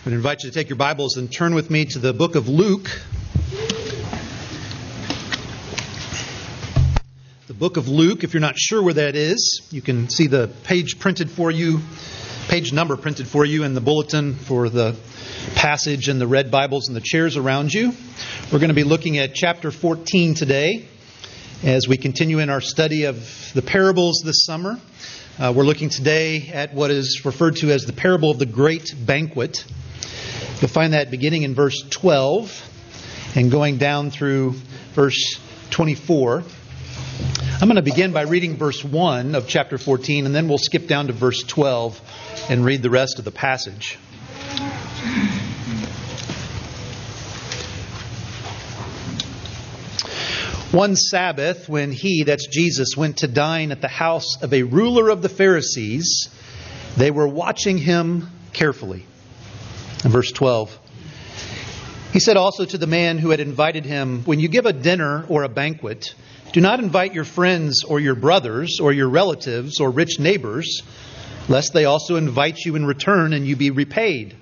[0.00, 2.34] I would invite you to take your Bibles and turn with me to the book
[2.34, 2.88] of Luke.
[7.46, 10.48] The book of Luke, if you're not sure where that is, you can see the
[10.64, 11.80] page printed for you,
[12.48, 14.96] page number printed for you in the bulletin for the
[15.54, 17.92] passage and the red Bibles and the chairs around you.
[18.50, 20.88] We're going to be looking at chapter 14 today
[21.62, 24.80] as we continue in our study of the parables this summer.
[25.40, 28.94] Uh, we're looking today at what is referred to as the parable of the great
[29.06, 29.64] banquet.
[30.60, 34.50] You'll find that beginning in verse 12 and going down through
[34.92, 35.40] verse
[35.70, 36.44] 24.
[37.58, 40.86] I'm going to begin by reading verse 1 of chapter 14, and then we'll skip
[40.86, 41.98] down to verse 12
[42.50, 43.98] and read the rest of the passage.
[50.72, 55.08] One Sabbath, when he, that's Jesus, went to dine at the house of a ruler
[55.08, 56.28] of the Pharisees,
[56.96, 59.04] they were watching him carefully.
[60.04, 60.78] In verse 12,
[62.12, 65.24] he said also to the man who had invited him, When you give a dinner
[65.28, 66.14] or a banquet,
[66.52, 70.82] do not invite your friends or your brothers or your relatives or rich neighbors,
[71.48, 74.36] lest they also invite you in return and you be repaid.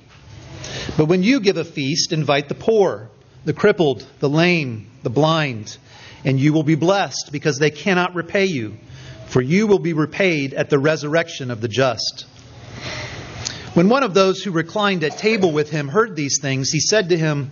[0.98, 3.08] But when you give a feast, invite the poor,
[3.46, 5.78] the crippled, the lame, the blind
[6.24, 8.76] and you will be blessed because they cannot repay you,
[9.26, 12.26] for you will be repaid at the resurrection of the just.
[13.74, 17.10] When one of those who reclined at table with him heard these things, he said
[17.10, 17.50] to him,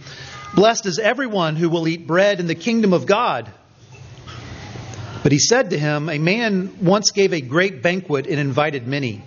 [0.55, 3.51] Blessed is everyone who will eat bread in the kingdom of God.
[5.23, 9.23] But he said to him, A man once gave a great banquet and invited many.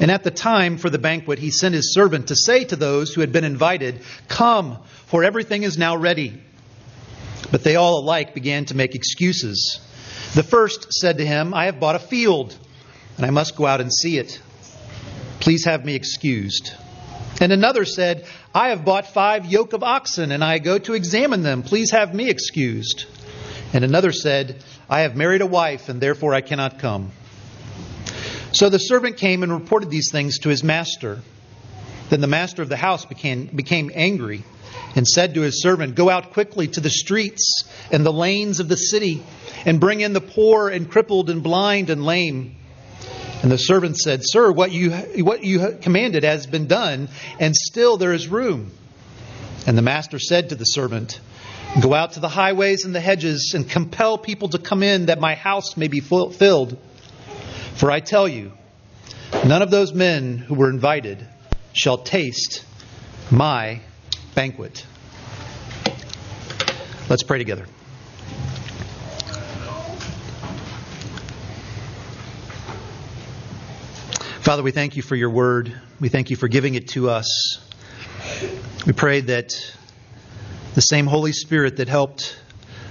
[0.00, 3.14] And at the time for the banquet, he sent his servant to say to those
[3.14, 6.40] who had been invited, Come, for everything is now ready.
[7.52, 9.78] But they all alike began to make excuses.
[10.34, 12.56] The first said to him, I have bought a field,
[13.18, 14.40] and I must go out and see it.
[15.38, 16.72] Please have me excused.
[17.40, 21.42] And another said, I have bought five yoke of oxen, and I go to examine
[21.42, 21.62] them.
[21.62, 23.04] Please have me excused.
[23.74, 27.12] And another said, I have married a wife, and therefore I cannot come.
[28.52, 31.20] So the servant came and reported these things to his master.
[32.08, 34.44] Then the master of the house became, became angry
[34.94, 38.68] and said to his servant, Go out quickly to the streets and the lanes of
[38.68, 39.22] the city,
[39.64, 42.56] and bring in the poor and crippled and blind and lame.
[43.42, 44.92] And the servant said, Sir, what you,
[45.24, 47.08] what you commanded has been done,
[47.40, 48.70] and still there is room.
[49.66, 51.20] And the master said to the servant,
[51.80, 55.18] Go out to the highways and the hedges, and compel people to come in, that
[55.18, 56.78] my house may be filled.
[57.74, 58.52] For I tell you,
[59.44, 61.26] none of those men who were invited
[61.72, 62.64] shall taste
[63.30, 63.80] my
[64.34, 64.86] banquet.
[67.08, 67.66] Let's pray together.
[74.40, 75.72] Father, we thank you for your word.
[76.00, 77.60] We thank you for giving it to us.
[78.86, 79.52] We pray that
[80.74, 82.36] the same Holy Spirit that helped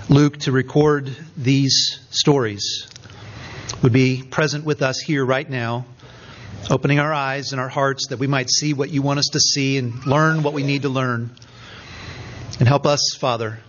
[0.07, 2.87] Luke to record these stories
[3.81, 5.85] would be present with us here right now
[6.69, 9.39] opening our eyes and our hearts that we might see what you want us to
[9.39, 11.31] see and learn what we need to learn.
[12.59, 13.59] And help us, Father,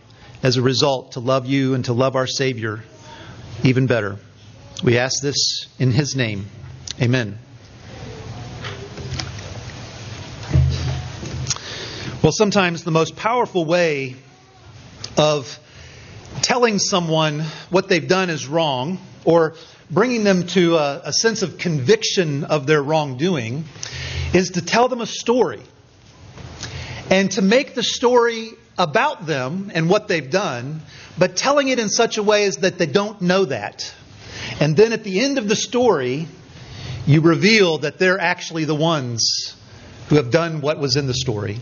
[0.42, 2.82] as a result, to love you and to love our Savior
[3.62, 4.18] even better.
[4.82, 6.46] We ask this in His name.
[7.00, 7.38] Amen.
[12.22, 14.16] Well, sometimes the most powerful way
[15.16, 15.58] of
[16.40, 19.54] telling someone what they've done is wrong or
[19.90, 23.64] bringing them to a, a sense of conviction of their wrongdoing
[24.32, 25.62] is to tell them a story
[27.10, 30.80] and to make the story about them and what they've done,
[31.18, 33.92] but telling it in such a way as that they don't know that.
[34.60, 36.26] And then at the end of the story,
[37.06, 39.54] you reveal that they're actually the ones
[40.08, 41.58] who have done what was in the story.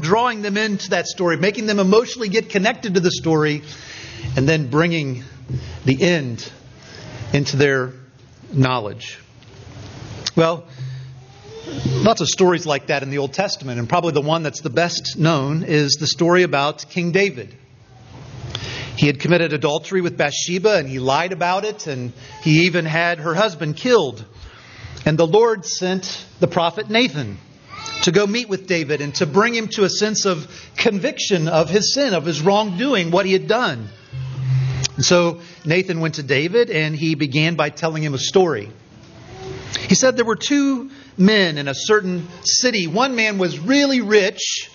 [0.00, 3.62] Drawing them into that story, making them emotionally get connected to the story,
[4.36, 5.24] and then bringing
[5.84, 6.50] the end
[7.32, 7.92] into their
[8.52, 9.18] knowledge.
[10.36, 10.64] Well,
[11.86, 14.70] lots of stories like that in the Old Testament, and probably the one that's the
[14.70, 17.54] best known is the story about King David.
[18.96, 22.12] He had committed adultery with Bathsheba and he lied about it, and
[22.42, 24.24] he even had her husband killed.
[25.06, 27.38] And the Lord sent the prophet Nathan
[28.02, 30.46] to go meet with David and to bring him to a sense of
[30.76, 33.88] conviction of his sin, of his wrongdoing, what he had done.
[35.00, 38.68] And so Nathan went to David and he began by telling him a story.
[39.88, 42.86] He said there were two men in a certain city.
[42.86, 44.70] One man was really rich,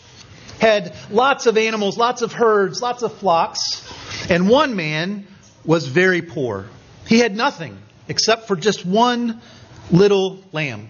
[0.60, 3.88] had lots of animals, lots of herds, lots of flocks,
[4.28, 5.28] and one man
[5.64, 6.66] was very poor.
[7.08, 9.44] He had nothing except for just one
[9.92, 10.90] little lamb.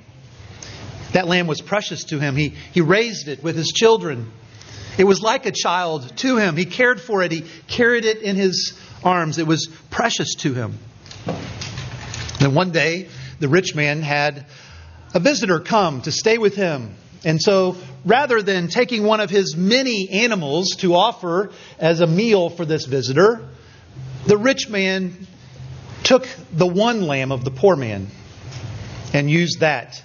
[1.11, 2.37] That lamb was precious to him.
[2.37, 4.31] He, he raised it with his children.
[4.97, 6.55] It was like a child to him.
[6.55, 9.37] He cared for it, he carried it in his arms.
[9.37, 10.77] It was precious to him.
[12.39, 13.07] Then one day,
[13.39, 14.45] the rich man had
[15.13, 16.95] a visitor come to stay with him.
[17.23, 22.49] And so, rather than taking one of his many animals to offer as a meal
[22.49, 23.47] for this visitor,
[24.27, 25.27] the rich man
[26.03, 28.07] took the one lamb of the poor man
[29.13, 30.03] and used that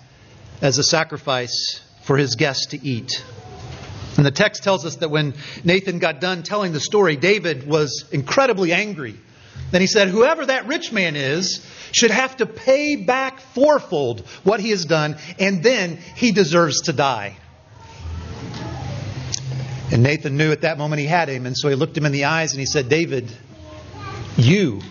[0.62, 3.22] as a sacrifice for his guest to eat.
[4.20, 5.32] And the text tells us that when
[5.64, 9.14] Nathan got done telling the story, David was incredibly angry.
[9.70, 14.60] Then he said, Whoever that rich man is should have to pay back fourfold what
[14.60, 17.38] he has done, and then he deserves to die.
[19.90, 22.12] And Nathan knew at that moment he had him, and so he looked him in
[22.12, 23.34] the eyes and he said, David,
[24.36, 24.82] you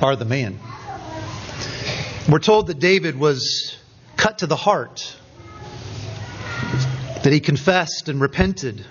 [0.00, 0.60] are the man.
[2.28, 3.76] We're told that David was
[4.16, 5.16] cut to the heart,
[7.22, 8.84] that he confessed and repented.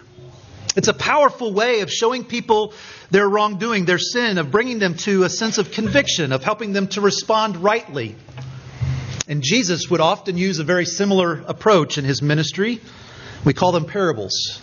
[0.75, 2.73] It's a powerful way of showing people
[3.09, 6.87] their wrongdoing, their sin, of bringing them to a sense of conviction, of helping them
[6.89, 8.15] to respond rightly.
[9.27, 12.79] And Jesus would often use a very similar approach in his ministry.
[13.43, 14.61] We call them parables.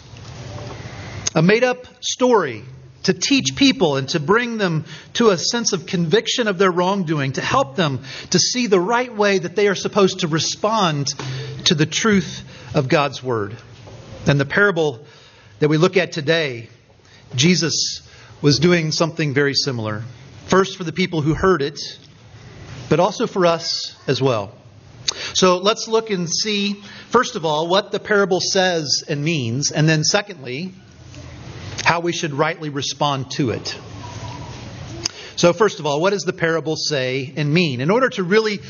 [1.35, 2.65] A made up story
[3.03, 7.33] to teach people and to bring them to a sense of conviction of their wrongdoing,
[7.33, 8.01] to help them
[8.31, 11.15] to see the right way that they are supposed to respond
[11.65, 12.43] to the truth
[12.75, 13.57] of God's Word.
[14.27, 15.05] And the parable
[15.61, 16.69] that we look at today,
[17.35, 18.03] Jesus
[18.41, 20.05] was doing something very similar.
[20.47, 21.81] First, for the people who heard it,
[22.89, 24.55] but also for us as well.
[25.35, 26.75] So let's look and see,
[27.11, 30.75] first of all, what the parable says and means, and then secondly,
[31.85, 33.79] how we should rightly respond to it.
[35.37, 37.81] So, first of all, what does the parable say and mean?
[37.81, 38.61] In order to really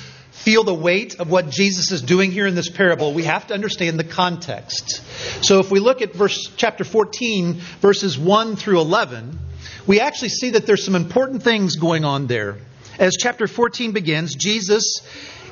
[0.45, 3.55] feel the weight of what Jesus is doing here in this parable, we have to
[3.55, 5.03] understand the context.
[5.45, 9.39] So, if we look at verse chapter 14, verses 1 through 11,
[9.87, 12.59] we actually see that there's some important things going on there.
[12.99, 15.03] As chapter 14 begins, Jesus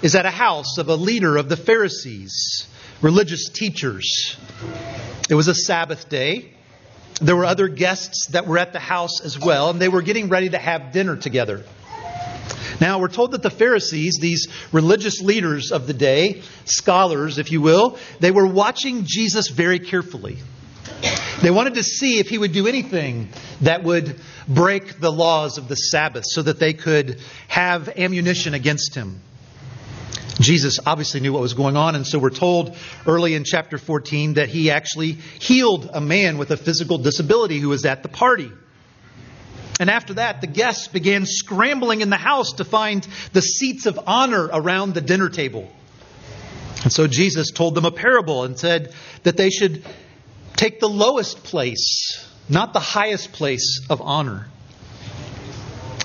[0.03, 2.67] is at a house of a leader of the Pharisees,
[3.03, 4.37] religious teachers.
[5.29, 6.53] It was a Sabbath day.
[7.21, 10.29] There were other guests that were at the house as well, and they were getting
[10.29, 11.65] ready to have dinner together.
[12.81, 17.61] Now, we're told that the Pharisees, these religious leaders of the day, scholars, if you
[17.61, 20.39] will, they were watching Jesus very carefully.
[21.43, 23.29] They wanted to see if he would do anything
[23.61, 28.95] that would break the laws of the Sabbath so that they could have ammunition against
[28.95, 29.21] him.
[30.41, 32.77] Jesus obviously knew what was going on, and so we're told
[33.07, 37.71] early in chapter 14 that he actually healed a man with a physical disability who
[37.71, 38.51] was at the party.
[39.79, 44.01] And after that, the guests began scrambling in the house to find the seats of
[44.07, 45.71] honor around the dinner table.
[46.83, 48.95] And so Jesus told them a parable and said
[49.25, 49.85] that they should
[50.55, 54.47] take the lowest place, not the highest place of honor.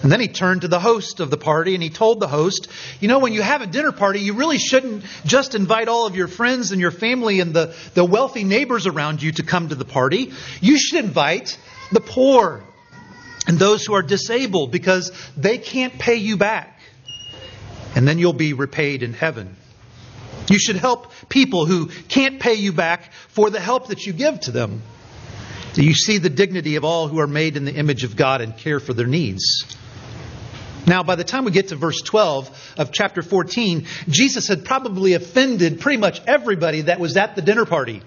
[0.04, 2.68] And then he turned to the host of the party and he told the host,
[3.00, 6.16] You know, when you have a dinner party, you really shouldn't just invite all of
[6.16, 9.76] your friends and your family and the, the wealthy neighbors around you to come to
[9.76, 10.32] the party.
[10.60, 11.60] You should invite
[11.92, 12.64] the poor
[13.48, 16.80] and those who are disabled because they can't pay you back.
[17.96, 19.56] And then you'll be repaid in heaven.
[20.50, 24.40] You should help people who can't pay you back for the help that you give
[24.42, 24.82] to them.
[25.74, 28.42] Do You see the dignity of all who are made in the image of God
[28.42, 29.66] and care for their needs.
[30.86, 35.14] Now, by the time we get to verse 12 of chapter 14, Jesus had probably
[35.14, 38.02] offended pretty much everybody that was at the dinner party.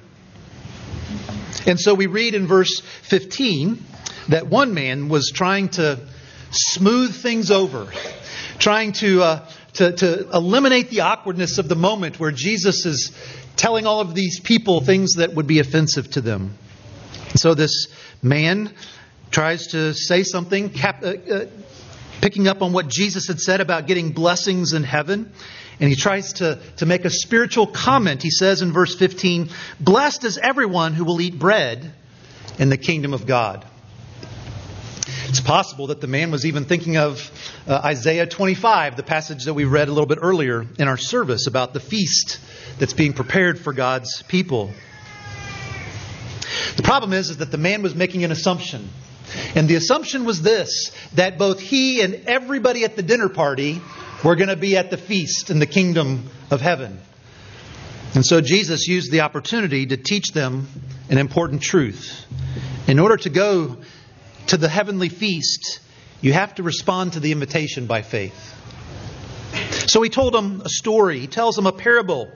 [1.67, 3.83] And so we read in verse 15
[4.29, 5.99] that one man was trying to
[6.51, 7.93] smooth things over,
[8.59, 13.13] trying to, uh, to, to eliminate the awkwardness of the moment where Jesus is
[13.57, 16.57] telling all of these people things that would be offensive to them.
[17.37, 17.89] So this
[18.23, 18.73] man
[19.31, 21.47] tries to say something, cap, uh, uh,
[22.21, 25.33] picking up on what Jesus had said about getting blessings in heaven.
[25.81, 28.23] And he tries to, to make a spiritual comment.
[28.23, 29.51] He says in verse 15,
[29.81, 31.93] Blessed is everyone who will eat bread
[32.61, 33.67] in the kingdom of God.
[35.35, 37.29] It's possible that the man was even thinking of
[37.67, 41.49] uh, Isaiah 25, the passage that we read a little bit earlier in our service
[41.49, 42.39] about the feast
[42.79, 44.71] that's being prepared for God's people.
[46.77, 48.89] The problem is, is that the man was making an assumption.
[49.57, 53.83] And the assumption was this that both he and everybody at the dinner party
[54.25, 57.01] were going to be at the feast in the kingdom of heaven.
[58.15, 60.69] And so Jesus used the opportunity to teach them
[61.11, 62.25] an important truth.
[62.87, 63.79] In order to go
[64.49, 65.81] to the heavenly feast,
[66.21, 68.53] you have to respond to the invitation by faith.
[69.89, 72.31] So he told them a story, he tells them a parable.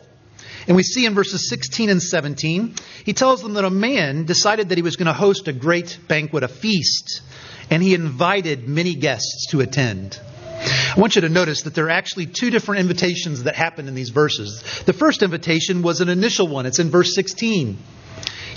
[0.67, 2.75] And we see in verses 16 and 17,
[3.05, 5.99] he tells them that a man decided that he was going to host a great
[6.09, 7.23] banquet, a feast,
[7.71, 10.21] and he invited many guests to attend.
[10.61, 13.95] I want you to notice that there are actually two different invitations that happen in
[13.95, 14.83] these verses.
[14.85, 17.79] The first invitation was an initial one, it's in verse 16.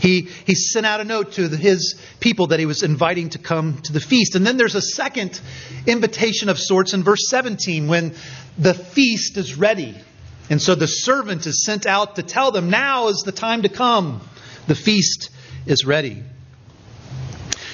[0.02, 3.38] He, he sent out a note to the, his people that he was inviting to
[3.38, 4.36] come to the feast.
[4.36, 5.40] And then there's a second
[5.86, 8.16] invitation of sorts in verse 17 when
[8.58, 9.96] the feast is ready.
[10.50, 13.70] And so the servant is sent out to tell them, now is the time to
[13.70, 14.22] come.
[14.66, 15.30] The feast
[15.68, 16.24] is ready.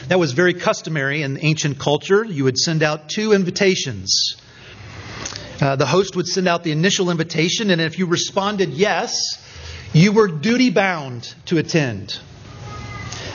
[0.09, 2.25] That was very customary in ancient culture.
[2.25, 4.35] You would send out two invitations.
[5.61, 9.15] Uh, the host would send out the initial invitation, and if you responded yes,
[9.93, 12.19] you were duty bound to attend.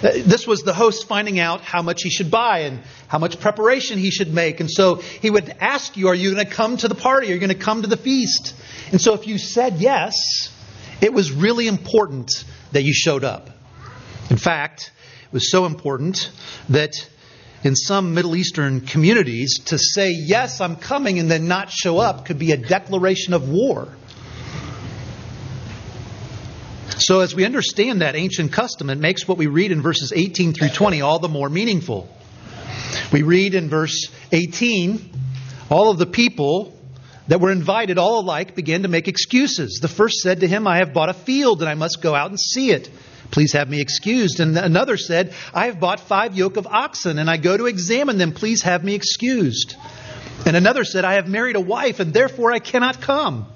[0.03, 3.39] Uh, this was the host finding out how much he should buy and how much
[3.39, 4.59] preparation he should make.
[4.59, 7.29] And so he would ask you, Are you going to come to the party?
[7.29, 8.55] Are you going to come to the feast?
[8.91, 10.15] And so if you said yes,
[11.01, 13.51] it was really important that you showed up.
[14.31, 14.91] In fact,
[15.25, 16.31] it was so important
[16.69, 16.95] that
[17.65, 22.27] in some Middle Eastern communities, to say, Yes, I'm coming, and then not show up
[22.27, 23.89] could be a declaration of war.
[27.03, 30.55] So, as we understand that ancient custom, it makes what we read in verses 18
[30.55, 32.09] through 20 all the more meaningful.
[33.13, 35.11] We read in verse 18
[35.69, 36.79] all of the people
[37.27, 39.81] that were invited, all alike, began to make excuses.
[39.83, 42.31] The first said to him, I have bought a field and I must go out
[42.31, 42.89] and see it.
[43.33, 44.39] Please have me excused.
[44.39, 48.19] And another said, I have bought five yoke of oxen and I go to examine
[48.19, 48.33] them.
[48.33, 49.75] Please have me excused.
[50.47, 53.47] And another said, I have married a wife and therefore I cannot come.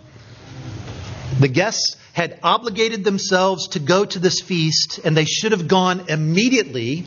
[1.39, 6.09] The guests had obligated themselves to go to this feast, and they should have gone
[6.09, 7.05] immediately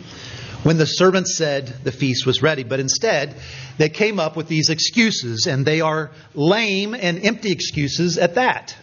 [0.62, 2.63] when the servant said the feast was ready.
[2.63, 3.36] But instead,
[3.80, 8.78] they came up with these excuses, and they are lame and empty excuses at that.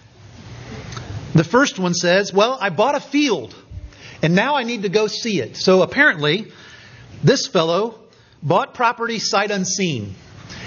[1.32, 3.54] The first one says, Well, I bought a field,
[4.20, 5.56] and now I need to go see it.
[5.56, 6.50] So apparently,
[7.22, 8.00] this fellow
[8.42, 10.16] bought property sight unseen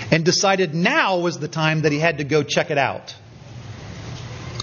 [0.09, 3.13] and decided now was the time that he had to go check it out.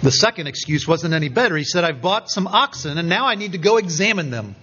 [0.06, 1.56] The second excuse wasn't any better.
[1.56, 4.54] He said, I've bought some oxen and now I need to go examine them.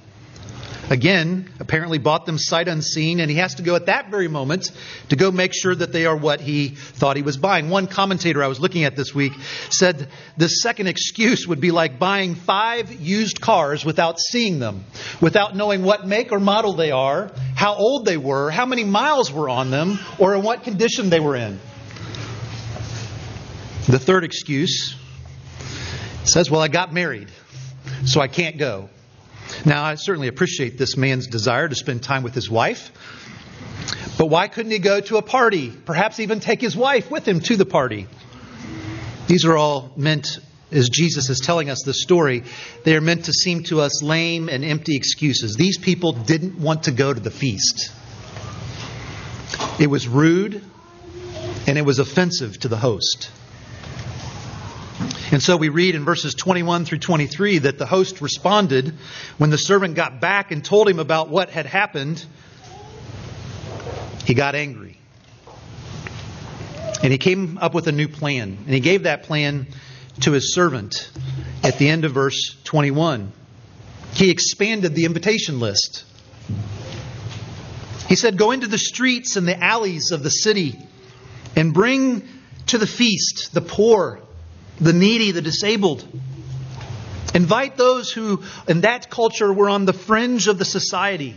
[0.89, 4.71] Again, apparently bought them sight unseen, and he has to go at that very moment
[5.09, 7.69] to go make sure that they are what he thought he was buying.
[7.69, 9.33] One commentator I was looking at this week
[9.69, 10.07] said
[10.37, 14.85] the second excuse would be like buying five used cars without seeing them,
[15.19, 19.29] without knowing what make or model they are, how old they were, how many miles
[19.29, 21.59] were on them, or in what condition they were in.
[23.89, 25.02] The third excuse
[26.25, 27.29] says, Well, I got married,
[28.05, 28.89] so I can't go.
[29.65, 32.91] Now, I certainly appreciate this man's desire to spend time with his wife,
[34.17, 35.69] but why couldn't he go to a party?
[35.69, 38.07] Perhaps even take his wife with him to the party.
[39.27, 40.39] These are all meant,
[40.71, 42.43] as Jesus is telling us the story,
[42.83, 45.55] they are meant to seem to us lame and empty excuses.
[45.55, 47.91] These people didn't want to go to the feast.
[49.79, 50.61] It was rude
[51.67, 53.31] and it was offensive to the host.
[55.31, 58.93] And so we read in verses 21 through 23 that the host responded
[59.37, 62.23] when the servant got back and told him about what had happened.
[64.25, 64.97] He got angry.
[67.01, 68.57] And he came up with a new plan.
[68.65, 69.67] And he gave that plan
[70.21, 71.09] to his servant
[71.63, 73.31] at the end of verse 21.
[74.13, 76.05] He expanded the invitation list.
[78.07, 80.77] He said, Go into the streets and the alleys of the city
[81.55, 82.27] and bring
[82.67, 84.19] to the feast the poor
[84.79, 86.07] the needy, the disabled.
[87.33, 91.35] Invite those who, in that culture, were on the fringe of the society.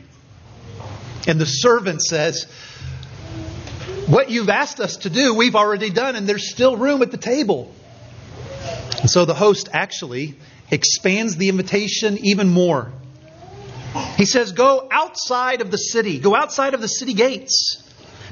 [1.26, 2.44] And the servant says,
[4.06, 7.16] What you've asked us to do, we've already done, and there's still room at the
[7.16, 7.72] table.
[9.00, 10.34] And so the host actually
[10.70, 12.92] expands the invitation even more.
[14.16, 17.82] He says, Go outside of the city, go outside of the city gates,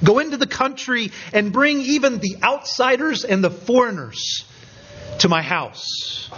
[0.02, 4.44] go into the country, and bring even the outsiders and the foreigners
[5.24, 6.28] to my house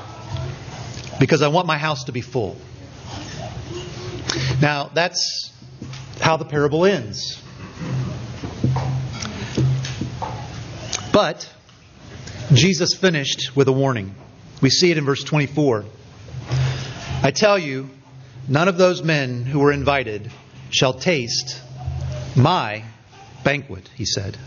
[1.19, 2.57] because I want my house to be full.
[4.63, 5.53] Now, that's
[6.21, 7.43] how the parable ends.
[11.13, 11.53] But
[12.53, 14.15] Jesus finished with a warning.
[14.63, 15.85] We see it in verse 24.
[17.25, 17.91] I tell you,
[18.47, 20.31] none of those men who were invited
[20.71, 21.61] shall taste
[22.37, 22.85] my
[23.43, 24.39] banquet, he said.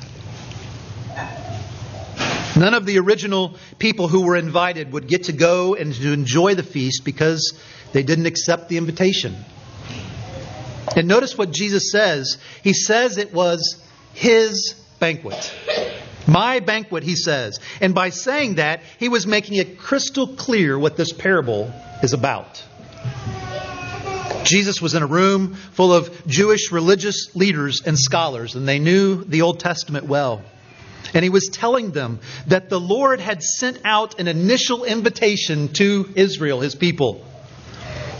[2.59, 6.55] None of the original people who were invited would get to go and to enjoy
[6.55, 7.57] the feast because
[7.93, 9.33] they didn't accept the invitation.
[10.93, 12.37] And notice what Jesus says.
[12.61, 13.81] He says it was
[14.13, 15.53] his banquet.
[16.27, 17.61] My banquet, he says.
[17.79, 21.73] And by saying that, he was making it crystal clear what this parable
[22.03, 22.61] is about.
[24.43, 29.23] Jesus was in a room full of Jewish religious leaders and scholars, and they knew
[29.23, 30.43] the Old Testament well.
[31.13, 36.11] And he was telling them that the Lord had sent out an initial invitation to
[36.15, 37.25] Israel, his people.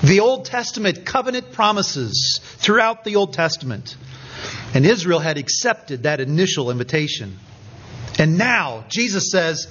[0.03, 3.95] The Old Testament covenant promises throughout the Old Testament.
[4.73, 7.37] And Israel had accepted that initial invitation.
[8.17, 9.67] And now, Jesus says,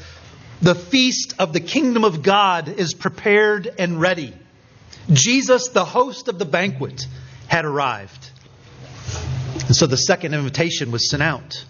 [0.60, 4.34] the feast of the kingdom of God is prepared and ready.
[5.12, 7.06] Jesus, the host of the banquet,
[7.46, 8.30] had arrived.
[9.66, 11.64] And so the second invitation was sent out.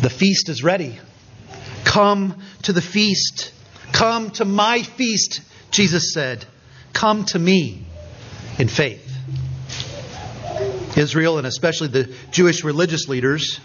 [0.00, 0.96] The feast is ready.
[1.84, 3.52] Come to the feast.
[3.92, 5.40] Come to my feast,
[5.72, 6.44] Jesus said.
[6.92, 7.84] Come to me
[8.58, 9.04] in faith.
[10.96, 13.60] Israel, and especially the Jewish religious leaders,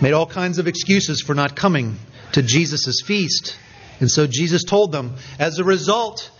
[0.00, 1.96] made all kinds of excuses for not coming
[2.32, 3.56] to Jesus' feast.
[4.00, 6.30] And so Jesus told them, as a result,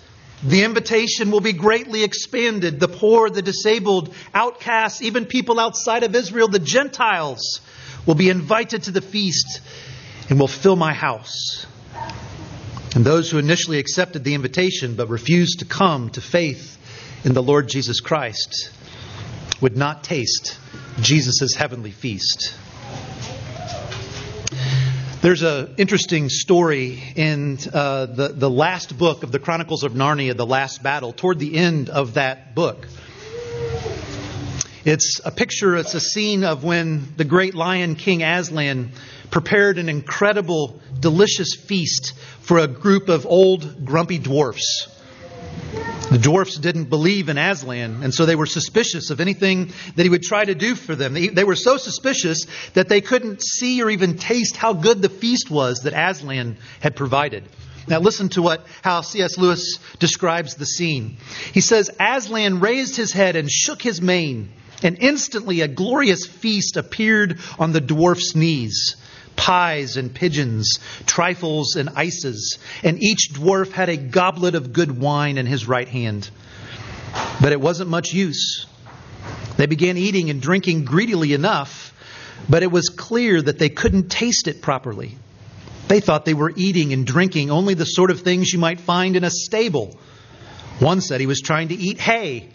[0.45, 2.78] the invitation will be greatly expanded.
[2.78, 7.61] The poor, the disabled, outcasts, even people outside of Israel, the Gentiles,
[8.08, 9.60] will be invited to the feast
[10.30, 11.66] and will fill my house.
[12.94, 16.78] And those who initially accepted the invitation but refused to come to faith
[17.22, 18.70] in the Lord Jesus Christ
[19.60, 20.58] would not taste
[21.02, 22.54] Jesus' heavenly feast.
[25.20, 30.34] There's an interesting story in uh, the, the last book of the Chronicles of Narnia,
[30.34, 32.88] The Last Battle, toward the end of that book.
[34.90, 38.92] It's a picture, it's a scene of when the great lion King Aslan
[39.30, 44.88] prepared an incredible, delicious feast for a group of old, grumpy dwarfs.
[46.11, 50.09] The dwarfs didn't believe in Aslan, and so they were suspicious of anything that he
[50.09, 51.12] would try to do for them.
[51.12, 55.50] They, were so suspicious that they couldn't see or even taste how good the feast
[55.50, 57.45] was that Aslan had provided.
[57.88, 59.37] Now listen to what how C.S.
[59.37, 61.18] Lewis describes the scene.
[61.52, 66.76] He says Aslan raised his head and shook his mane, and instantly a glorious feast
[66.76, 68.96] appeared on the dwarf's knees
[69.38, 75.38] pies and pigeons, trifles and ices, and each dwarf had a goblet of good wine
[75.38, 76.29] in his right hand.
[77.40, 78.66] But it wasn't much use.
[79.57, 81.94] They began eating and drinking greedily enough,
[82.48, 85.16] but it was clear that they couldn't taste it properly.
[85.87, 89.16] They thought they were eating and drinking only the sort of things you might find
[89.16, 89.96] in a stable.
[90.81, 92.50] One said he was trying to eat hay,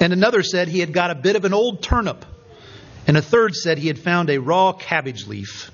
[0.00, 2.24] and another said he had got a bit of an old turnip,
[3.06, 5.70] and a third said he had found a raw cabbage leaf.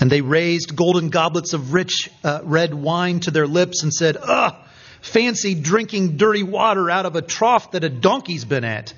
[0.00, 4.16] And they raised golden goblets of rich uh, red wine to their lips and said,
[4.16, 4.54] Ugh,
[5.00, 8.94] fancy drinking dirty water out of a trough that a donkey's been at.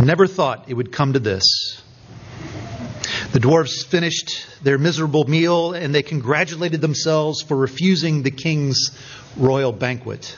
[0.00, 1.82] Never thought it would come to this.
[3.32, 8.90] The dwarfs finished their miserable meal and they congratulated themselves for refusing the king's
[9.36, 10.36] royal banquet.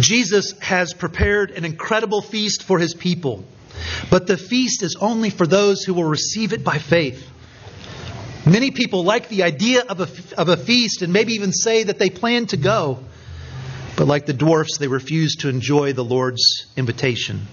[0.00, 3.44] Jesus has prepared an incredible feast for his people,
[4.10, 7.30] but the feast is only for those who will receive it by faith.
[8.46, 11.98] Many people like the idea of a, of a feast and maybe even say that
[11.98, 12.98] they plan to go.
[13.96, 17.46] But like the dwarfs, they refuse to enjoy the Lord's invitation.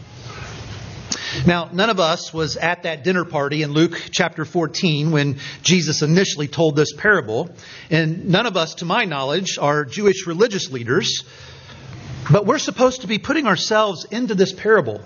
[1.46, 6.02] Now, none of us was at that dinner party in Luke chapter 14 when Jesus
[6.02, 7.50] initially told this parable.
[7.90, 11.24] And none of us, to my knowledge, are Jewish religious leaders.
[12.32, 15.02] But we're supposed to be putting ourselves into this parable.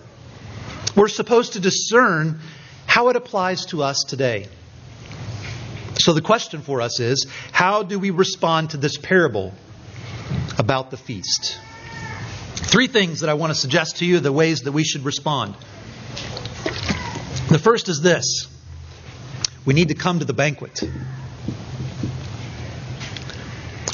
[0.95, 2.39] We're supposed to discern
[2.85, 4.47] how it applies to us today.
[5.99, 9.53] So the question for us is how do we respond to this parable
[10.57, 11.59] about the feast?
[12.55, 15.55] Three things that I want to suggest to you the ways that we should respond.
[17.49, 18.47] The first is this
[19.65, 20.81] we need to come to the banquet.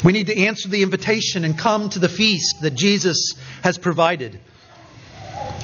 [0.06, 4.38] We need to answer the invitation and come to the feast that Jesus has provided.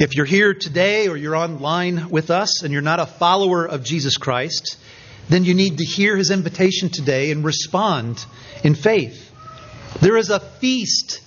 [0.00, 3.84] If you're here today or you're online with us and you're not a follower of
[3.84, 4.78] Jesus Christ,
[5.28, 8.26] then you need to hear his invitation today and respond
[8.64, 9.30] in faith.
[10.00, 11.20] There is a feast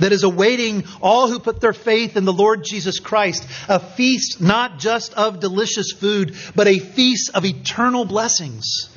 [0.00, 3.48] that is awaiting all who put their faith in the Lord Jesus Christ.
[3.70, 8.90] A feast not just of delicious food, but a feast of eternal blessings.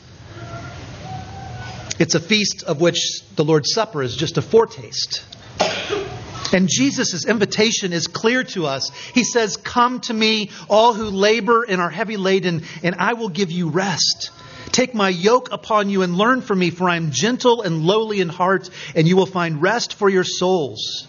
[2.01, 5.23] It's a feast of which the Lord's Supper is just a foretaste.
[6.51, 8.89] And Jesus' invitation is clear to us.
[9.13, 13.29] He says, Come to me, all who labor and are heavy laden, and I will
[13.29, 14.31] give you rest.
[14.71, 18.19] Take my yoke upon you and learn from me, for I am gentle and lowly
[18.19, 21.05] in heart, and you will find rest for your souls.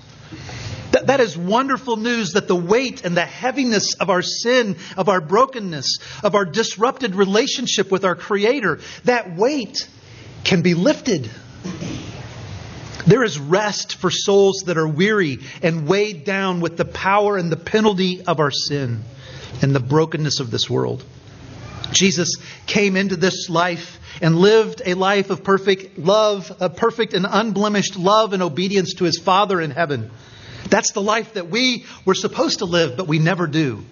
[0.90, 5.08] That, that is wonderful news that the weight and the heaviness of our sin, of
[5.08, 9.88] our brokenness, of our disrupted relationship with our Creator, that weight
[10.44, 11.30] can be lifted.
[13.06, 17.50] There is rest for souls that are weary and weighed down with the power and
[17.50, 19.02] the penalty of our sin
[19.60, 21.04] and the brokenness of this world.
[21.92, 27.26] Jesus came into this life and lived a life of perfect love, a perfect and
[27.28, 30.10] unblemished love and obedience to his Father in heaven.
[30.68, 33.84] That's the life that we were supposed to live, but we never do.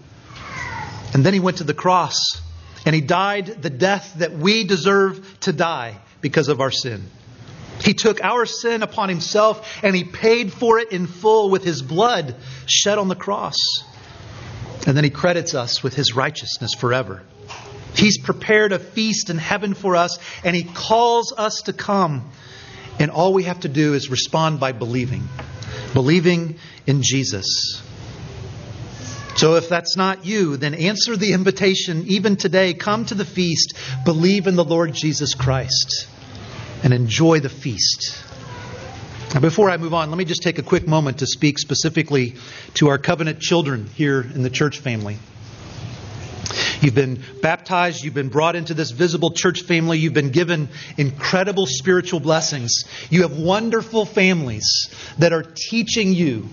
[1.12, 2.40] And then he went to the cross
[2.86, 7.04] and he died the death that we deserve to die because of our sin.
[7.82, 11.82] He took our sin upon himself and he paid for it in full with his
[11.82, 12.34] blood
[12.66, 13.56] shed on the cross.
[14.86, 17.22] And then he credits us with his righteousness forever.
[17.94, 22.30] He's prepared a feast in heaven for us and he calls us to come.
[22.98, 25.26] And all we have to do is respond by believing,
[25.94, 27.82] believing in Jesus.
[29.40, 32.74] So if that's not you, then answer the invitation even today.
[32.74, 33.72] Come to the feast,
[34.04, 36.06] believe in the Lord Jesus Christ
[36.82, 38.22] and enjoy the feast.
[39.32, 42.34] Now, before I move on, let me just take a quick moment to speak specifically
[42.74, 45.16] to our covenant children here in the church family.
[46.82, 48.04] You've been baptized.
[48.04, 49.96] You've been brought into this visible church family.
[49.96, 52.84] You've been given incredible spiritual blessings.
[53.08, 56.50] You have wonderful families that are teaching you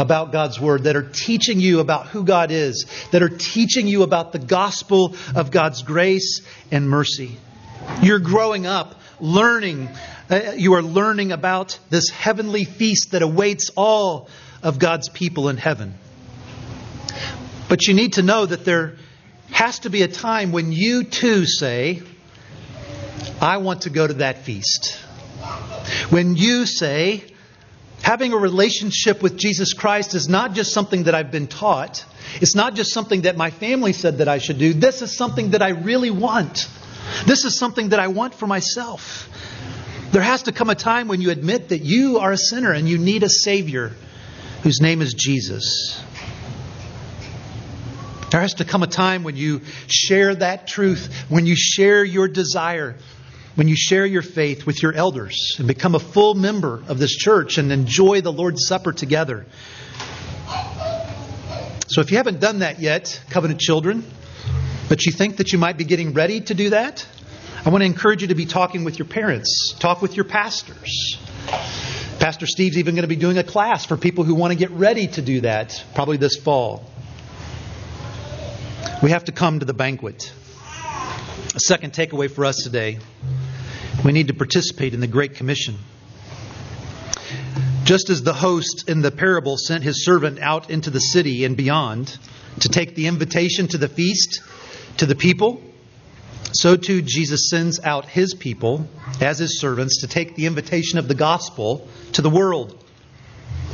[0.00, 4.02] about God's Word, that are teaching you about who God is, that are teaching you
[4.02, 6.40] about the gospel of God's grace
[6.72, 7.36] and mercy.
[8.02, 9.88] You're growing up learning.
[10.28, 14.28] Uh, you are learning about this heavenly feast that awaits all
[14.62, 15.94] of God's people in heaven.
[17.68, 18.96] But you need to know that there
[19.52, 22.02] has to be a time when you too say,
[23.40, 24.98] I want to go to that feast.
[26.10, 27.24] When you say,
[28.02, 32.04] having a relationship with Jesus Christ is not just something that I've been taught,
[32.40, 34.72] it's not just something that my family said that I should do.
[34.72, 36.68] This is something that I really want.
[37.26, 39.28] This is something that I want for myself.
[40.12, 42.88] There has to come a time when you admit that you are a sinner and
[42.88, 43.92] you need a Savior
[44.62, 46.02] whose name is Jesus.
[48.30, 52.28] There has to come a time when you share that truth, when you share your
[52.28, 52.96] desire,
[53.60, 57.14] when you share your faith with your elders and become a full member of this
[57.14, 59.44] church and enjoy the Lord's Supper together.
[61.88, 64.02] So if you haven't done that yet, covenant children,
[64.88, 67.06] but you think that you might be getting ready to do that,
[67.62, 71.18] I want to encourage you to be talking with your parents, talk with your pastors.
[72.18, 74.70] Pastor Steve's even going to be doing a class for people who want to get
[74.70, 76.90] ready to do that, probably this fall.
[79.02, 80.32] We have to come to the banquet.
[81.54, 83.00] A second takeaway for us today
[84.04, 85.76] we need to participate in the Great Commission.
[87.84, 91.56] Just as the host in the parable sent his servant out into the city and
[91.56, 92.16] beyond
[92.60, 94.40] to take the invitation to the feast,
[94.98, 95.62] to the people,
[96.52, 98.88] so too Jesus sends out his people
[99.20, 102.82] as his servants to take the invitation of the gospel to the world.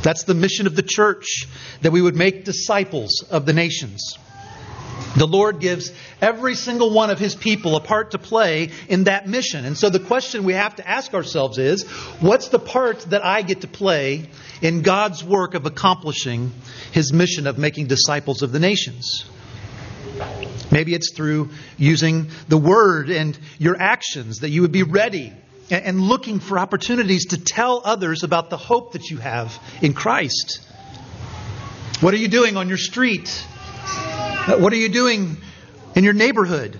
[0.03, 1.47] That's the mission of the church,
[1.81, 4.17] that we would make disciples of the nations.
[5.17, 9.27] The Lord gives every single one of His people a part to play in that
[9.27, 9.65] mission.
[9.65, 11.83] And so the question we have to ask ourselves is
[12.19, 14.29] what's the part that I get to play
[14.61, 16.51] in God's work of accomplishing
[16.91, 19.25] His mission of making disciples of the nations?
[20.71, 25.33] Maybe it's through using the word and your actions that you would be ready
[25.69, 30.61] and looking for opportunities to tell others about the hope that you have in Christ.
[31.99, 33.45] What are you doing on your street?
[34.57, 35.35] What are you doing
[35.95, 36.79] in your neighborhood?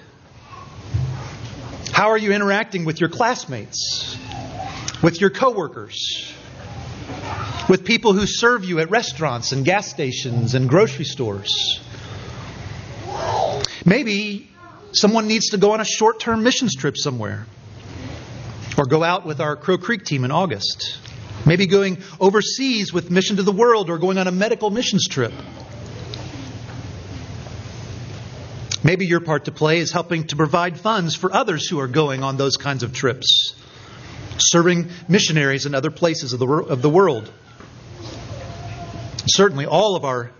[1.91, 4.17] How are you interacting with your classmates,
[5.03, 6.31] with your coworkers,
[7.67, 11.81] with people who serve you at restaurants and gas stations and grocery stores?
[13.83, 14.49] Maybe
[14.93, 17.47] someone needs to go on a short term missions trip somewhere
[18.77, 20.99] or go out with our Crow Creek team in August.
[21.45, 25.33] Maybe going overseas with Mission to the World or going on a medical missions trip.
[28.83, 32.23] Maybe your part to play is helping to provide funds for others who are going
[32.23, 33.53] on those kinds of trips,
[34.37, 37.31] serving missionaries in other places of the, of the world.
[39.25, 40.31] Certainly, all of our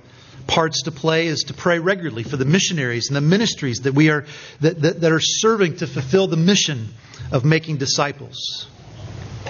[0.46, 4.10] parts to play is to pray regularly for the missionaries and the ministries that we
[4.10, 4.26] are
[4.62, 6.90] that, that, that are serving to fulfill the mission
[7.32, 8.68] of making disciples.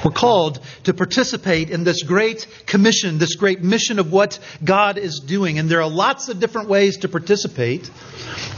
[0.03, 5.19] We're called to participate in this great commission, this great mission of what God is
[5.19, 5.60] doing.
[5.60, 7.89] And there are lots of different ways to participate.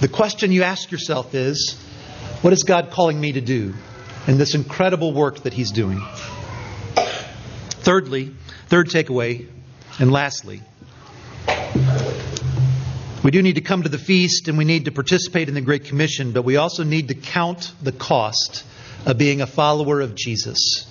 [0.01, 1.75] The question you ask yourself is
[2.41, 3.73] what is God calling me to do
[4.27, 6.01] in this incredible work that He's doing?
[7.81, 8.33] Thirdly,
[8.67, 9.47] third takeaway,
[9.99, 10.61] and lastly,
[13.21, 15.61] We do need to come to the feast and we need to participate in the
[15.61, 18.63] Great Commission, but we also need to count the cost
[19.05, 20.87] of being a follower of Jesus.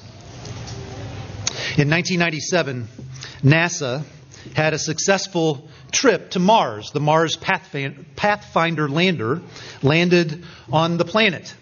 [1.78, 2.88] In 1997,
[3.44, 4.02] NASA
[4.56, 6.90] had a successful trip to Mars.
[6.90, 9.42] The Mars Pathfinder lander
[9.80, 11.54] landed on the planet.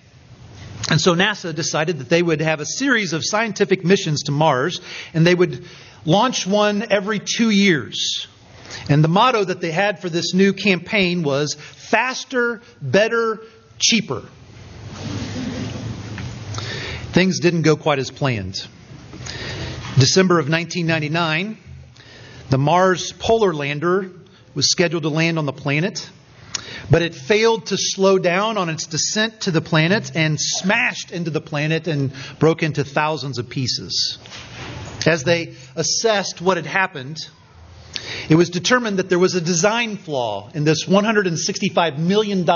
[0.88, 4.80] And so NASA decided that they would have a series of scientific missions to Mars,
[5.12, 5.66] and they would
[6.06, 8.26] launch one every two years.
[8.88, 13.42] And the motto that they had for this new campaign was faster, better,
[13.78, 14.22] cheaper.
[17.12, 18.66] Things didn't go quite as planned.
[19.98, 21.56] December of 1999,
[22.50, 24.10] the Mars Polar Lander
[24.54, 26.10] was scheduled to land on the planet,
[26.90, 31.30] but it failed to slow down on its descent to the planet and smashed into
[31.30, 34.18] the planet and broke into thousands of pieces.
[35.06, 37.16] As they assessed what had happened,
[38.28, 42.46] it was determined that there was a design flaw in this $165 million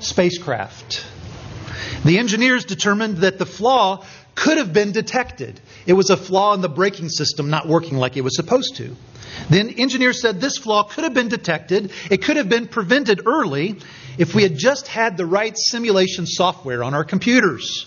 [0.00, 1.06] spacecraft.
[2.04, 5.60] The engineers determined that the flaw could have been detected.
[5.86, 8.96] It was a flaw in the braking system not working like it was supposed to.
[9.50, 11.92] Then engineers said this flaw could have been detected.
[12.10, 13.76] It could have been prevented early
[14.16, 17.86] if we had just had the right simulation software on our computers.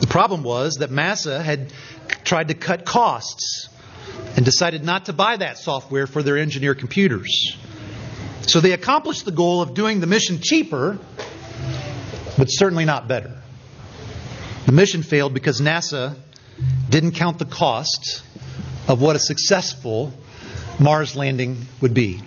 [0.00, 1.72] The problem was that NASA had
[2.24, 3.68] tried to cut costs
[4.36, 7.56] and decided not to buy that software for their engineer computers.
[8.42, 10.98] So they accomplished the goal of doing the mission cheaper,
[12.36, 13.42] but certainly not better.
[14.66, 16.16] The mission failed because NASA
[16.88, 18.22] didn't count the cost
[18.86, 20.12] of what a successful
[20.80, 22.20] Mars landing would be.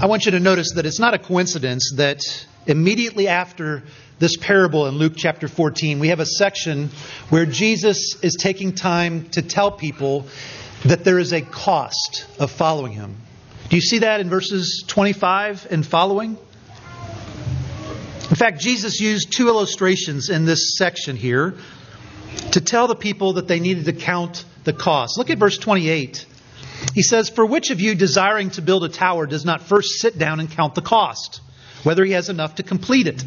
[0.00, 2.20] I want you to notice that it's not a coincidence that
[2.66, 3.82] immediately after
[4.18, 6.90] this parable in Luke chapter 14, we have a section
[7.28, 10.26] where Jesus is taking time to tell people
[10.84, 13.16] that there is a cost of following him.
[13.68, 16.36] Do you see that in verses 25 and following?
[18.30, 21.54] In fact, Jesus used two illustrations in this section here
[22.52, 25.18] to tell the people that they needed to count the cost.
[25.18, 26.26] Look at verse 28.
[26.94, 30.18] He says, For which of you desiring to build a tower does not first sit
[30.18, 31.40] down and count the cost,
[31.82, 33.24] whether he has enough to complete it?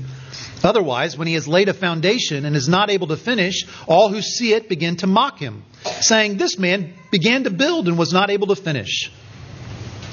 [0.64, 4.22] Otherwise, when he has laid a foundation and is not able to finish, all who
[4.22, 5.64] see it begin to mock him,
[6.02, 9.12] saying, This man began to build and was not able to finish.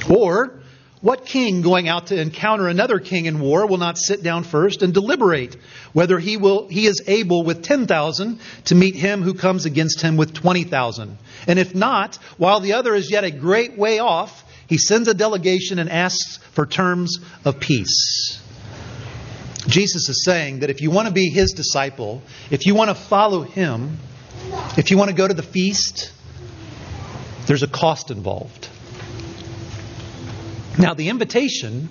[0.08, 0.61] Or,
[1.02, 4.82] what king going out to encounter another king in war will not sit down first
[4.82, 5.56] and deliberate
[5.92, 10.16] whether he will he is able with 10,000 to meet him who comes against him
[10.16, 11.18] with 20,000?
[11.48, 15.14] And if not, while the other is yet a great way off, he sends a
[15.14, 18.40] delegation and asks for terms of peace.
[19.66, 22.94] Jesus is saying that if you want to be his disciple, if you want to
[22.94, 23.98] follow him,
[24.76, 26.12] if you want to go to the feast,
[27.46, 28.68] there's a cost involved.
[30.78, 31.88] Now, the invitation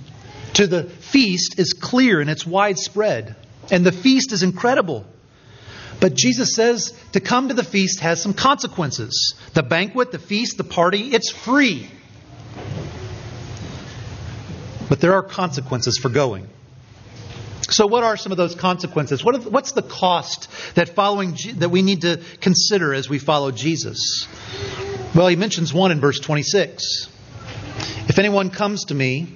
[0.53, 3.35] to the feast is clear and it's widespread,
[3.69, 5.05] and the feast is incredible.
[5.99, 9.35] But Jesus says to come to the feast has some consequences.
[9.53, 11.87] The banquet, the feast, the party, it's free.
[14.89, 16.49] But there are consequences for going.
[17.69, 19.23] So, what are some of those consequences?
[19.23, 24.27] What what's the cost that following that we need to consider as we follow Jesus?
[25.15, 27.07] Well, he mentions one in verse 26.
[28.07, 29.27] If anyone comes to me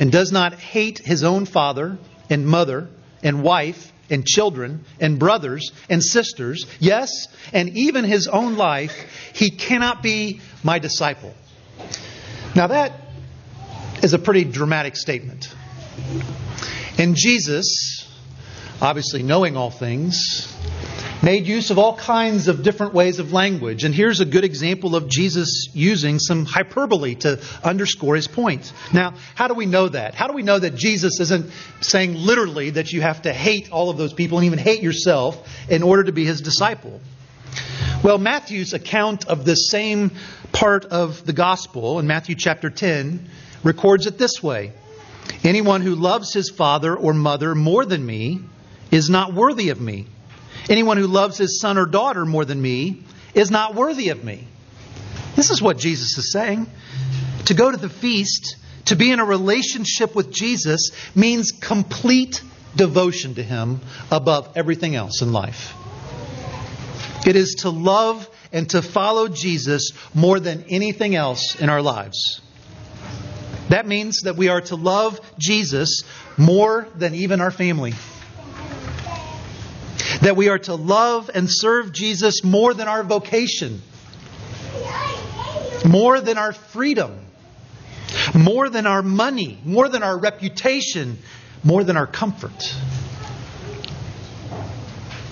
[0.00, 1.98] and does not hate his own father
[2.30, 2.88] and mother
[3.22, 9.50] and wife and children and brothers and sisters, yes, and even his own life, he
[9.50, 11.34] cannot be my disciple.
[12.54, 12.92] Now, that
[14.02, 15.54] is a pretty dramatic statement.
[16.98, 18.08] And Jesus,
[18.80, 20.52] obviously knowing all things,
[21.22, 23.84] made use of all kinds of different ways of language.
[23.84, 28.72] And here's a good example of Jesus using some hyperbole to underscore his point.
[28.92, 30.14] Now, how do we know that?
[30.14, 31.50] How do we know that Jesus isn't
[31.80, 35.48] saying literally that you have to hate all of those people and even hate yourself
[35.70, 37.00] in order to be his disciple?
[38.02, 40.10] Well, Matthew's account of the same
[40.52, 43.28] part of the gospel in Matthew chapter 10
[43.64, 44.72] records it this way
[45.42, 48.40] Anyone who loves his father or mother more than me
[48.90, 50.06] is not worthy of me.
[50.68, 53.02] Anyone who loves his son or daughter more than me
[53.34, 54.44] is not worthy of me.
[55.36, 56.66] This is what Jesus is saying.
[57.46, 62.42] To go to the feast, to be in a relationship with Jesus, means complete
[62.74, 65.74] devotion to him above everything else in life.
[67.26, 72.40] It is to love and to follow Jesus more than anything else in our lives.
[73.68, 76.02] That means that we are to love Jesus
[76.36, 77.94] more than even our family
[80.26, 83.80] that we are to love and serve Jesus more than our vocation,
[85.86, 87.16] more than our freedom,
[88.34, 91.16] more than our money, more than our reputation,
[91.62, 92.74] more than our comfort.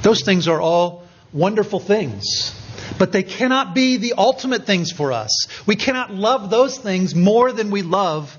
[0.02, 1.02] Those things are all
[1.32, 2.54] wonderful things,
[2.96, 5.48] but they cannot be the ultimate things for us.
[5.66, 8.38] We cannot love those things more than we love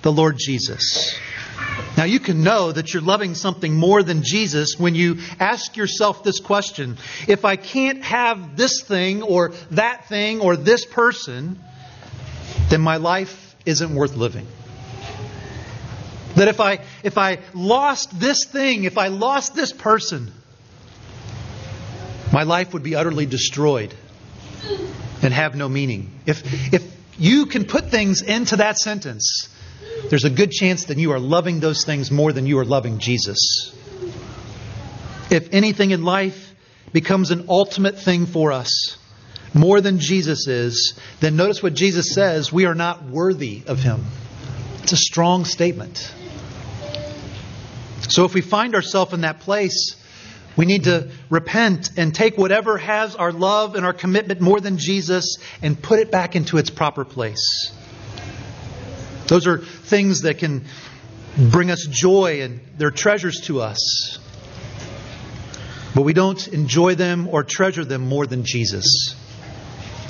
[0.00, 1.14] the Lord Jesus.
[1.96, 6.24] Now, you can know that you're loving something more than Jesus when you ask yourself
[6.24, 6.96] this question
[7.28, 11.58] If I can't have this thing or that thing or this person,
[12.70, 14.46] then my life isn't worth living.
[16.36, 20.32] That if I, if I lost this thing, if I lost this person,
[22.32, 23.94] my life would be utterly destroyed
[25.22, 26.12] and have no meaning.
[26.26, 29.48] If, if you can put things into that sentence,
[30.08, 32.98] there's a good chance that you are loving those things more than you are loving
[32.98, 33.72] Jesus.
[35.30, 36.54] If anything in life
[36.92, 38.96] becomes an ultimate thing for us,
[39.54, 44.04] more than Jesus is, then notice what Jesus says we are not worthy of him.
[44.82, 46.12] It's a strong statement.
[48.08, 49.94] So if we find ourselves in that place,
[50.56, 54.78] we need to repent and take whatever has our love and our commitment more than
[54.78, 57.72] Jesus and put it back into its proper place.
[59.30, 60.64] Those are things that can
[61.38, 64.18] bring us joy and they're treasures to us.
[65.94, 69.14] But we don't enjoy them or treasure them more than Jesus.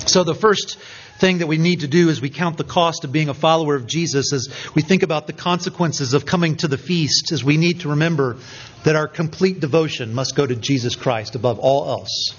[0.07, 0.79] So the first
[1.19, 3.75] thing that we need to do as we count the cost of being a follower
[3.75, 7.57] of Jesus, as we think about the consequences of coming to the feast, is we
[7.57, 8.37] need to remember
[8.85, 12.33] that our complete devotion must go to Jesus Christ above all else.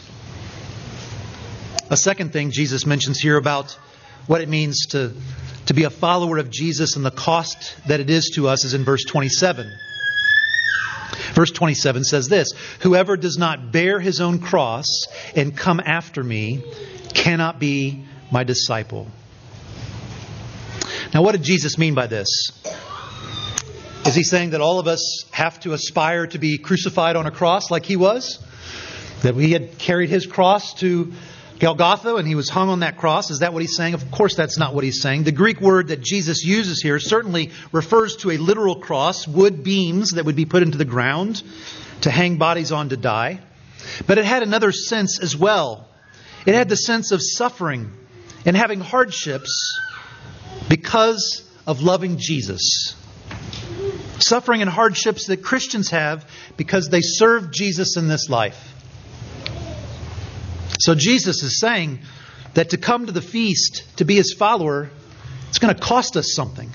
[1.91, 3.79] A second thing Jesus mentions here about
[4.27, 5.13] what it means to,
[5.67, 8.75] to be a follower of Jesus and the cost that it is to us is
[8.75, 9.71] in verse 27.
[11.35, 16.63] Verse 27 says this Whoever does not bear his own cross and come after me
[17.15, 19.09] cannot be my disciple.
[21.15, 22.29] Now, what did Jesus mean by this?
[24.07, 27.31] Is he saying that all of us have to aspire to be crucified on a
[27.31, 28.45] cross like he was?
[29.23, 31.13] That we had carried his cross to
[31.63, 33.31] Golgotha and he was hung on that cross?
[33.31, 33.95] Is that what he's saying?
[33.95, 35.23] Of course, that's not what he's saying.
[35.23, 40.11] The Greek word that Jesus uses here certainly refers to a literal cross, wood beams
[40.11, 41.41] that would be put into the ground
[42.01, 43.39] to hang bodies on to die.
[44.09, 45.89] But it had another sense as well.
[46.47, 47.93] It had the sense of suffering
[48.45, 49.79] and having hardships
[50.69, 52.97] because of loving Jesus.
[54.19, 58.72] Suffering and hardships that Christians have because they serve Jesus in this life.
[60.79, 62.01] So Jesus is saying
[62.55, 64.91] that to come to the feast, to be his follower,
[65.49, 66.71] it's going to cost us something.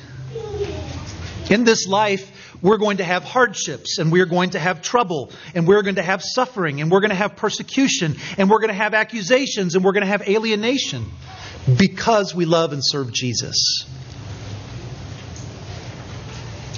[1.49, 2.31] In this life,
[2.61, 6.03] we're going to have hardships and we're going to have trouble and we're going to
[6.03, 9.83] have suffering and we're going to have persecution and we're going to have accusations and
[9.83, 11.05] we're going to have alienation
[11.77, 13.85] because we love and serve Jesus.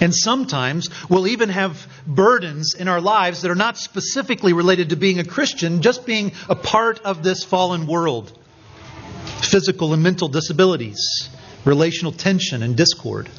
[0.02, 4.96] And sometimes we'll even have burdens in our lives that are not specifically related to
[4.96, 8.38] being a Christian, just being a part of this fallen world.
[9.42, 11.30] Physical and mental disabilities,
[11.66, 13.30] relational tension and discord.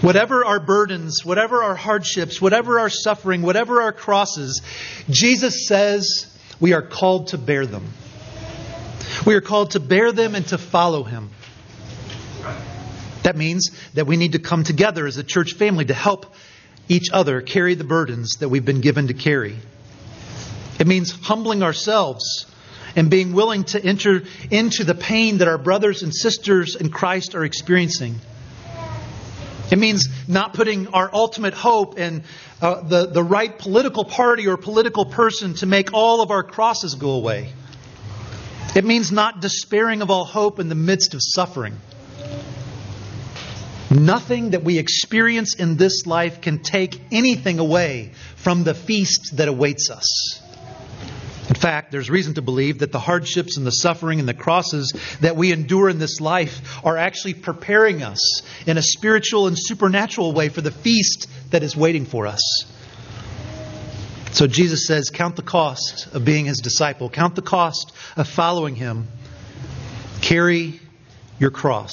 [0.00, 4.62] Whatever our burdens, whatever our hardships, whatever our suffering, whatever our crosses,
[5.08, 6.26] Jesus says
[6.58, 7.92] we are called to bear them.
[9.26, 11.30] We are called to bear them and to follow him.
[13.30, 16.34] That means that we need to come together as a church family to help
[16.88, 19.56] each other carry the burdens that we've been given to carry.
[20.80, 22.46] It means humbling ourselves
[22.96, 27.36] and being willing to enter into the pain that our brothers and sisters in Christ
[27.36, 28.16] are experiencing.
[29.70, 32.24] It means not putting our ultimate hope in
[32.60, 36.96] uh, the, the right political party or political person to make all of our crosses
[36.96, 37.52] go away.
[38.74, 41.76] It means not despairing of all hope in the midst of suffering.
[43.90, 49.48] Nothing that we experience in this life can take anything away from the feast that
[49.48, 50.40] awaits us.
[51.48, 54.94] In fact, there's reason to believe that the hardships and the suffering and the crosses
[55.20, 60.32] that we endure in this life are actually preparing us in a spiritual and supernatural
[60.32, 62.40] way for the feast that is waiting for us.
[64.30, 68.76] So Jesus says, Count the cost of being his disciple, count the cost of following
[68.76, 69.08] him.
[70.20, 70.78] Carry
[71.40, 71.90] your cross.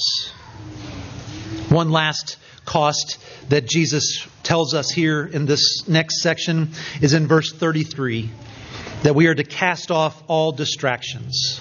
[1.68, 3.18] One last cost
[3.50, 8.30] that Jesus tells us here in this next section is in verse 33
[9.02, 11.60] that we are to cast off all distractions.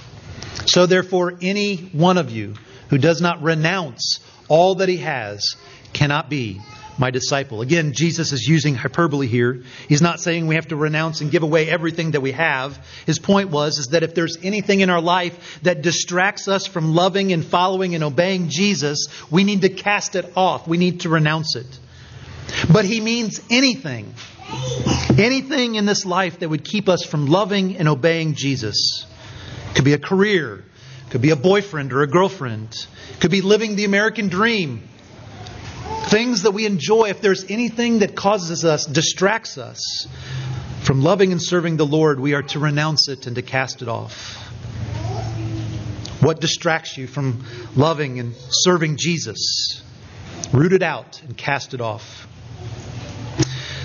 [0.65, 2.55] So, therefore, any one of you
[2.89, 5.55] who does not renounce all that he has
[5.93, 6.61] cannot be
[6.97, 7.61] my disciple.
[7.61, 9.61] Again, Jesus is using hyperbole here.
[9.87, 12.77] He's not saying we have to renounce and give away everything that we have.
[13.05, 16.95] His point was is that if there's anything in our life that distracts us from
[16.95, 20.67] loving and following and obeying Jesus, we need to cast it off.
[20.67, 21.67] We need to renounce it.
[22.71, 24.13] But he means anything.
[25.17, 29.05] Anything in this life that would keep us from loving and obeying Jesus.
[29.75, 30.63] Could be a career,
[31.09, 32.87] could be a boyfriend or a girlfriend,
[33.19, 34.87] could be living the American dream
[36.09, 40.07] things that we enjoy, if there's anything that causes us, distracts us
[40.83, 43.89] from loving and serving the Lord, we are to renounce it and to cast it
[43.89, 44.35] off.
[46.21, 47.43] What distracts you from
[47.75, 49.83] loving and serving Jesus?
[50.53, 52.27] Root it out and cast it off.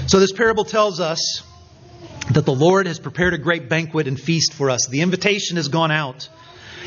[0.07, 1.43] So, this parable tells us
[2.33, 4.87] that the Lord has prepared a great banquet and feast for us.
[4.87, 6.29] The invitation has gone out,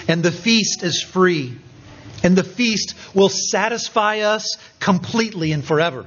[0.08, 1.58] and the feast is free
[2.24, 6.06] and the feast will satisfy us completely and forever.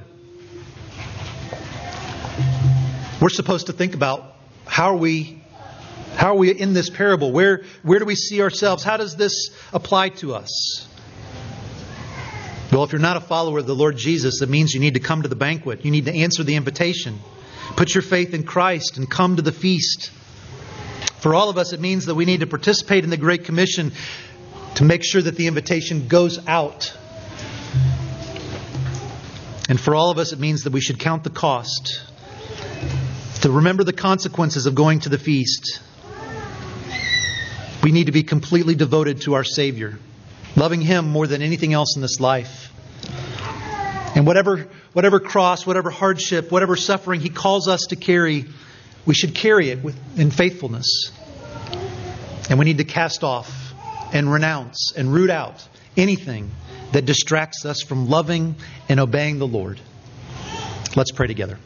[3.21, 4.35] We're supposed to think about
[4.65, 5.41] how are we
[6.15, 7.31] how are we in this parable?
[7.31, 8.83] Where where do we see ourselves?
[8.83, 10.87] How does this apply to us?
[12.71, 14.99] Well, if you're not a follower of the Lord Jesus, it means you need to
[14.99, 15.83] come to the banquet.
[15.83, 17.19] You need to answer the invitation.
[17.75, 20.11] Put your faith in Christ and come to the feast.
[21.19, 23.91] For all of us, it means that we need to participate in the Great Commission
[24.75, 26.95] to make sure that the invitation goes out.
[29.67, 32.01] And for all of us, it means that we should count the cost,
[33.41, 35.81] to remember the consequences of going to the feast.
[37.83, 39.99] We need to be completely devoted to our Savior,
[40.55, 42.71] loving Him more than anything else in this life.
[44.15, 48.45] And whatever, whatever cross, whatever hardship, whatever suffering He calls us to carry,
[49.05, 51.11] we should carry it with, in faithfulness.
[52.49, 53.68] And we need to cast off
[54.13, 56.51] and renounce and root out anything
[56.91, 58.55] that distracts us from loving
[58.87, 59.79] and obeying the Lord.
[60.95, 61.57] Let's pray together.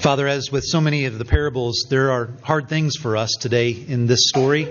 [0.00, 3.70] Father, as with so many of the parables, there are hard things for us today
[3.70, 4.70] in this story.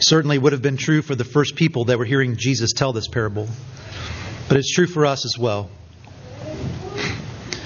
[0.00, 3.08] Certainly would have been true for the first people that were hearing Jesus tell this
[3.08, 3.48] parable,
[4.48, 5.70] but it's true for us as well.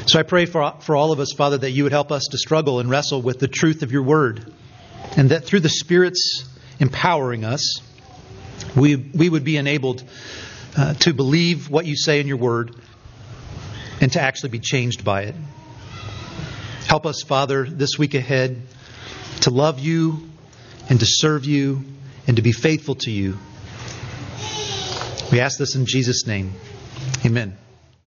[0.08, 2.38] So I pray for, for all of us, Father, that you would help us to
[2.38, 4.54] struggle and wrestle with the truth of your word.
[5.18, 6.48] And that through the Spirit's
[6.80, 7.82] empowering us,
[8.74, 10.02] we, we would be enabled
[10.78, 12.74] uh, to believe what you say in your word
[14.00, 15.34] and to actually be changed by it.
[16.86, 18.62] Help us, Father, this week ahead
[19.42, 20.30] to love you
[20.88, 21.84] and to serve you
[22.26, 23.36] and to be faithful to you.
[25.30, 26.54] We ask this in Jesus' name.
[27.26, 27.58] Amen.